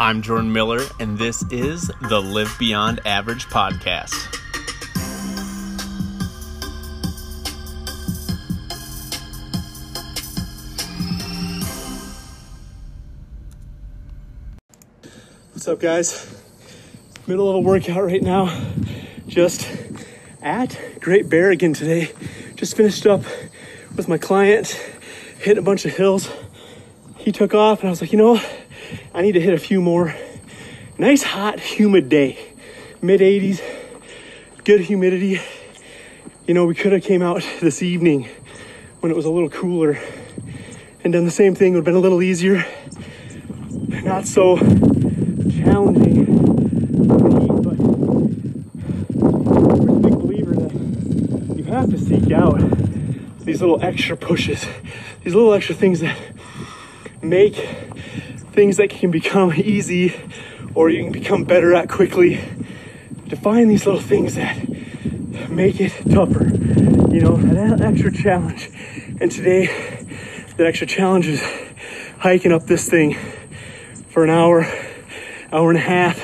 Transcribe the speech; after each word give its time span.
I'm 0.00 0.22
Jordan 0.22 0.50
Miller, 0.50 0.80
and 0.98 1.18
this 1.18 1.42
is 1.50 1.92
the 2.08 2.22
Live 2.22 2.56
Beyond 2.58 3.00
Average 3.04 3.44
podcast. 3.48 4.14
What's 15.52 15.68
up, 15.68 15.80
guys? 15.80 16.34
Middle 17.26 17.50
of 17.50 17.56
a 17.56 17.60
workout 17.60 18.02
right 18.02 18.22
now. 18.22 18.58
Just 19.26 19.70
at 20.40 20.80
Great 21.02 21.28
Bear 21.28 21.50
again 21.50 21.74
today. 21.74 22.10
Just 22.54 22.74
finished 22.74 23.04
up 23.04 23.24
with 23.94 24.08
my 24.08 24.16
client, 24.16 24.68
hit 25.40 25.58
a 25.58 25.62
bunch 25.62 25.84
of 25.84 25.94
hills. 25.94 26.30
He 27.18 27.32
took 27.32 27.52
off, 27.52 27.80
and 27.80 27.88
I 27.88 27.90
was 27.90 28.00
like, 28.00 28.12
you 28.12 28.18
know, 28.18 28.40
I 29.14 29.22
need 29.22 29.32
to 29.32 29.40
hit 29.40 29.54
a 29.54 29.58
few 29.58 29.80
more. 29.80 30.14
Nice, 30.98 31.22
hot, 31.22 31.60
humid 31.60 32.08
day, 32.08 32.38
mid 33.00 33.20
80s, 33.20 33.60
good 34.64 34.80
humidity. 34.80 35.40
You 36.46 36.54
know, 36.54 36.66
we 36.66 36.74
could 36.74 36.92
have 36.92 37.02
came 37.02 37.22
out 37.22 37.42
this 37.60 37.82
evening 37.82 38.28
when 39.00 39.10
it 39.10 39.16
was 39.16 39.24
a 39.24 39.30
little 39.30 39.50
cooler 39.50 39.98
and 41.02 41.12
done 41.12 41.24
the 41.24 41.30
same 41.30 41.54
thing. 41.54 41.72
Would 41.74 41.78
have 41.78 41.84
been 41.84 41.94
a 41.94 41.98
little 41.98 42.22
easier, 42.22 42.64
not 44.02 44.26
so 44.26 44.56
challenging 44.56 46.20
but 47.62 47.78
I'm 49.24 49.88
a 49.88 50.00
big 50.00 50.14
believer 50.14 50.54
that 50.54 51.56
you 51.56 51.64
have 51.64 51.90
to 51.90 51.98
seek 51.98 52.30
out 52.32 52.60
these 53.40 53.60
little 53.60 53.82
extra 53.82 54.16
pushes, 54.16 54.66
these 55.24 55.34
little 55.34 55.52
extra 55.52 55.74
things 55.74 56.00
that 56.00 56.18
make 57.22 57.56
things 58.60 58.76
that 58.76 58.90
can 58.90 59.10
become 59.10 59.54
easy 59.54 60.14
or 60.74 60.90
you 60.90 61.02
can 61.02 61.12
become 61.12 61.44
better 61.44 61.72
at 61.74 61.88
quickly. 61.88 62.38
To 63.30 63.36
find 63.36 63.70
these 63.70 63.86
little 63.86 64.02
things 64.02 64.34
that 64.34 64.54
make 65.48 65.80
it 65.80 65.92
tougher, 66.12 66.44
you 67.10 67.22
know, 67.22 67.38
that 67.38 67.80
extra 67.80 68.12
challenge. 68.12 68.68
And 69.18 69.32
today, 69.32 69.64
that 70.58 70.66
extra 70.66 70.86
challenge 70.86 71.26
is 71.26 71.42
hiking 72.18 72.52
up 72.52 72.64
this 72.64 72.86
thing 72.86 73.14
for 74.10 74.24
an 74.24 74.28
hour, 74.28 74.66
hour 75.50 75.70
and 75.70 75.78
a 75.78 75.82
half 75.82 76.20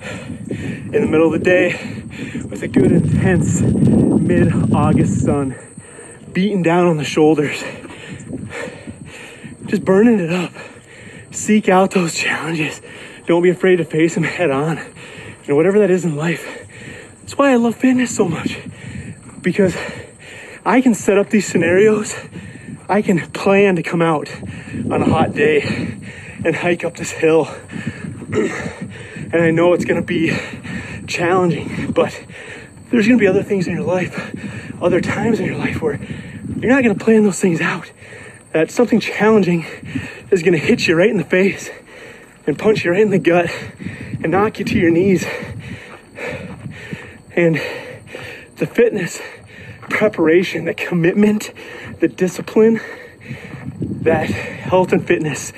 in 0.00 0.92
the 0.92 1.06
middle 1.06 1.26
of 1.26 1.38
the 1.38 1.44
day 1.44 1.74
with 2.48 2.62
a 2.62 2.68
good 2.68 2.90
intense 2.90 3.60
mid 3.60 4.50
August 4.72 5.20
sun 5.20 5.54
beating 6.32 6.62
down 6.62 6.86
on 6.86 6.96
the 6.96 7.04
shoulders, 7.04 7.62
just 9.66 9.84
burning 9.84 10.20
it 10.20 10.32
up. 10.32 10.50
Seek 11.34 11.68
out 11.68 11.90
those 11.90 12.14
challenges. 12.14 12.80
Don't 13.26 13.42
be 13.42 13.50
afraid 13.50 13.76
to 13.76 13.84
face 13.84 14.14
them 14.14 14.22
head 14.22 14.52
on. 14.52 14.76
You 14.78 15.48
know, 15.48 15.56
whatever 15.56 15.80
that 15.80 15.90
is 15.90 16.04
in 16.04 16.14
life. 16.14 16.64
That's 17.20 17.36
why 17.36 17.50
I 17.50 17.56
love 17.56 17.74
fitness 17.74 18.14
so 18.14 18.28
much 18.28 18.56
because 19.42 19.76
I 20.64 20.80
can 20.80 20.94
set 20.94 21.18
up 21.18 21.30
these 21.30 21.46
scenarios. 21.46 22.14
I 22.88 23.02
can 23.02 23.18
plan 23.32 23.76
to 23.76 23.82
come 23.82 24.00
out 24.00 24.30
on 24.42 25.02
a 25.02 25.06
hot 25.06 25.34
day 25.34 25.62
and 26.44 26.54
hike 26.54 26.84
up 26.84 26.96
this 26.96 27.10
hill. 27.10 27.46
and 28.32 29.34
I 29.34 29.50
know 29.50 29.72
it's 29.72 29.84
going 29.84 30.00
to 30.00 30.06
be 30.06 30.36
challenging, 31.08 31.90
but 31.92 32.12
there's 32.90 33.08
going 33.08 33.18
to 33.18 33.22
be 33.22 33.26
other 33.26 33.42
things 33.42 33.66
in 33.66 33.74
your 33.74 33.84
life, 33.84 34.34
other 34.80 35.00
times 35.00 35.40
in 35.40 35.46
your 35.46 35.58
life 35.58 35.82
where 35.82 35.98
you're 36.60 36.70
not 36.70 36.84
going 36.84 36.96
to 36.96 37.04
plan 37.04 37.24
those 37.24 37.40
things 37.40 37.60
out. 37.60 37.90
That 38.52 38.70
something 38.70 39.00
challenging 39.00 39.66
is 40.34 40.42
to 40.42 40.58
hit 40.58 40.86
you 40.88 40.96
right 40.96 41.10
in 41.10 41.16
the 41.16 41.24
face 41.24 41.70
and 42.46 42.58
punch 42.58 42.84
you 42.84 42.90
right 42.90 43.02
in 43.02 43.10
the 43.10 43.18
gut 43.18 43.50
and 44.22 44.32
knock 44.32 44.58
you 44.58 44.64
to 44.64 44.78
your 44.78 44.90
knees. 44.90 45.24
And 47.36 47.56
the 48.56 48.66
fitness, 48.66 49.20
preparation, 49.90 50.64
the 50.64 50.74
commitment, 50.74 51.52
the 52.00 52.08
discipline, 52.08 52.80
that 53.80 54.28
health 54.28 54.92
and 54.92 55.06
fitness 55.06 55.52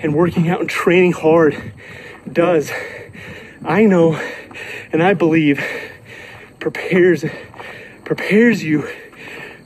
and 0.00 0.14
working 0.14 0.48
out 0.48 0.60
and 0.60 0.68
training 0.68 1.12
hard 1.12 1.72
does, 2.30 2.70
I 3.64 3.86
know 3.86 4.14
and 4.92 5.02
I 5.02 5.14
believe 5.14 5.60
prepares 6.60 7.24
prepares 8.04 8.62
you 8.62 8.88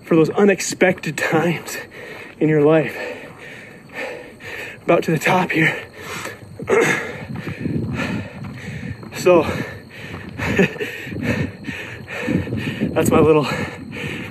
for 0.05 0.15
those 0.15 0.31
unexpected 0.31 1.19
times 1.19 1.77
in 2.39 2.49
your 2.49 2.63
life. 2.63 3.16
About 4.87 5.03
to 5.03 5.11
the 5.11 5.19
top 5.19 5.51
here. 5.51 5.77
so 9.15 9.43
that's 12.93 13.11
my 13.11 13.19
little 13.19 13.43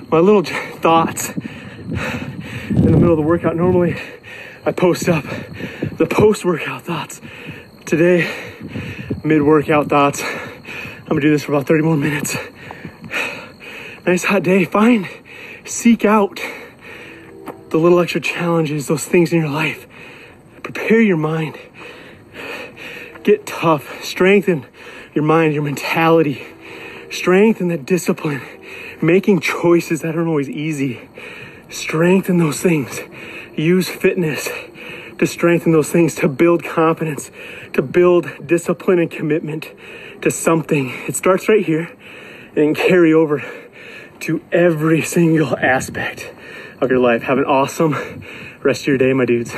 my 0.09 0.19
little 0.19 0.45
thoughts 0.45 1.31
in 1.31 1.89
the 2.69 2.91
middle 2.91 3.11
of 3.11 3.17
the 3.17 3.21
workout. 3.21 3.57
Normally 3.57 3.97
I 4.65 4.71
post 4.71 5.09
up 5.09 5.25
the 5.97 6.05
post-workout 6.09 6.83
thoughts. 6.83 7.19
Today, 7.83 8.33
mid-workout 9.25 9.89
thoughts. 9.89 10.23
I'm 10.23 11.05
gonna 11.09 11.19
do 11.19 11.31
this 11.31 11.43
for 11.43 11.51
about 11.51 11.67
30 11.67 11.83
more 11.83 11.97
minutes. 11.97 12.37
Nice 14.07 14.23
hot 14.23 14.43
day. 14.43 14.63
Fine. 14.63 15.09
Seek 15.65 16.05
out 16.05 16.39
the 17.71 17.77
little 17.77 17.99
extra 17.99 18.21
challenges, 18.21 18.87
those 18.87 19.03
things 19.05 19.33
in 19.33 19.39
your 19.41 19.49
life. 19.49 19.85
Prepare 20.65 20.99
your 20.99 21.17
mind. 21.17 21.59
Get 23.21 23.45
tough. 23.45 24.03
Strengthen 24.03 24.65
your 25.13 25.23
mind, 25.23 25.53
your 25.53 25.61
mentality. 25.61 26.41
Strengthen 27.11 27.67
that 27.67 27.85
discipline. 27.85 28.41
Making 28.99 29.41
choices 29.41 30.01
that 30.01 30.15
aren't 30.15 30.27
always 30.27 30.49
easy. 30.49 31.07
Strengthen 31.69 32.39
those 32.39 32.61
things. 32.61 32.99
Use 33.55 33.89
fitness 33.89 34.49
to 35.19 35.27
strengthen 35.27 35.71
those 35.71 35.91
things, 35.91 36.15
to 36.15 36.27
build 36.27 36.63
confidence, 36.63 37.29
to 37.73 37.83
build 37.83 38.47
discipline 38.47 38.97
and 38.97 39.11
commitment 39.11 39.71
to 40.23 40.31
something. 40.31 40.89
It 41.07 41.15
starts 41.15 41.47
right 41.47 41.63
here 41.63 41.95
and 42.55 42.75
carry 42.75 43.13
over 43.13 43.43
to 44.21 44.41
every 44.51 45.03
single 45.03 45.55
aspect 45.57 46.33
of 46.81 46.89
your 46.89 46.99
life. 46.99 47.21
Have 47.21 47.37
an 47.37 47.45
awesome 47.45 48.23
rest 48.63 48.81
of 48.81 48.87
your 48.87 48.97
day, 48.97 49.13
my 49.13 49.25
dudes. 49.25 49.55